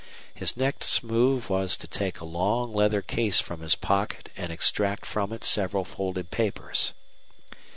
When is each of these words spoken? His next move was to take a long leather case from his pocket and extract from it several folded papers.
His 0.33 0.57
next 0.57 1.03
move 1.03 1.47
was 1.47 1.77
to 1.77 1.85
take 1.85 2.19
a 2.19 2.25
long 2.25 2.73
leather 2.73 3.03
case 3.03 3.39
from 3.39 3.61
his 3.61 3.75
pocket 3.75 4.29
and 4.35 4.51
extract 4.51 5.05
from 5.05 5.31
it 5.31 5.43
several 5.43 5.85
folded 5.85 6.31
papers. 6.31 6.95